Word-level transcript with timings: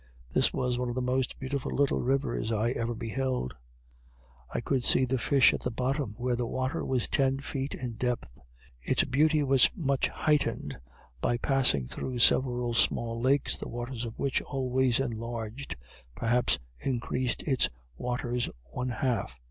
This 0.33 0.51
was 0.51 0.79
one 0.79 0.89
of 0.89 0.95
the 0.95 1.01
most 1.03 1.37
beautiful 1.39 1.71
little 1.71 1.99
rivers 1.99 2.51
I 2.51 2.71
ever 2.71 2.95
beheld 2.95 3.53
I 4.51 4.59
could 4.59 4.83
see 4.83 5.05
the 5.05 5.19
fish 5.19 5.53
at 5.53 5.59
the 5.59 5.69
bottom 5.69 6.15
where 6.17 6.35
the 6.35 6.47
water 6.47 6.83
was 6.83 7.07
ten 7.07 7.37
feet 7.39 7.75
in 7.75 7.97
depth 7.97 8.39
its 8.81 9.03
beauty 9.03 9.43
was 9.43 9.69
much 9.75 10.07
heightened 10.07 10.75
by 11.21 11.37
passing 11.37 11.85
through 11.85 12.17
several 12.17 12.73
small 12.73 13.19
lakes, 13.21 13.59
the 13.59 13.69
waters 13.69 14.03
of 14.03 14.17
which 14.17 14.41
always 14.41 14.99
enlarged 14.99 15.75
perhaps 16.15 16.57
increased 16.79 17.43
its 17.43 17.69
waters 17.95 18.49
one 18.73 18.89
half. 18.89 19.39